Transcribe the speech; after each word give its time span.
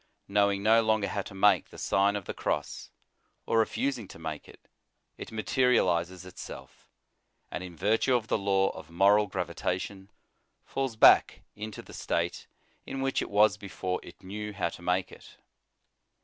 Knowing 0.27 0.63
no 0.63 0.81
longer 0.81 1.07
how 1.07 1.21
to 1.21 1.35
make 1.35 1.69
the 1.69 1.77
Sign 1.77 2.15
of 2.15 2.25
the 2.25 2.33
Cross, 2.33 2.89
or 3.45 3.59
refusing 3.59 4.07
to 4.07 4.17
make 4.17 4.49
it, 4.49 4.67
it 5.15 5.31
materializes 5.31 6.25
itself, 6.25 6.89
and 7.51 7.63
in 7.63 7.77
virtue 7.77 8.15
of 8.15 8.25
the 8.27 8.35
law 8.35 8.69
of 8.71 8.89
moral 8.89 9.27
gravitation, 9.27 10.09
falls 10.65 10.95
back 10.95 11.43
into 11.55 11.83
the 11.83 11.93
state 11.93 12.47
in 12.83 13.01
which 13.01 13.21
it 13.21 13.29
was 13.29 13.57
before 13.57 13.99
it 14.01 14.23
knew 14.23 14.53
how 14.53 14.69
to 14.69 14.81
make 14.81 15.11
it. 15.11 15.37